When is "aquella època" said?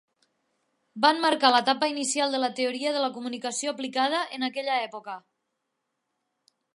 4.51-5.19